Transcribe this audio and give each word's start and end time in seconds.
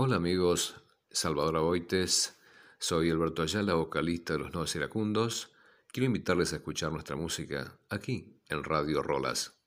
Hola 0.00 0.14
amigos, 0.14 0.76
Salvador 1.10 1.56
Aboites, 1.56 2.38
soy 2.78 3.10
Alberto 3.10 3.42
Ayala, 3.42 3.74
vocalista 3.74 4.34
de 4.34 4.38
Los 4.38 4.52
Nuevos 4.52 4.76
Iracundos. 4.76 5.52
Quiero 5.88 6.06
invitarles 6.06 6.52
a 6.52 6.56
escuchar 6.58 6.92
nuestra 6.92 7.16
música 7.16 7.76
aquí 7.88 8.40
en 8.48 8.62
Radio 8.62 9.02
Rolas. 9.02 9.58